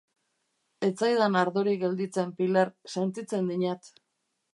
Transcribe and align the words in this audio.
Ez 0.85 0.93
zaidan 1.01 1.37
ardorik 1.41 1.77
gelditzen, 1.83 2.31
Pilar, 2.39 2.73
sentitzen 2.95 3.53
dinat. 3.53 3.93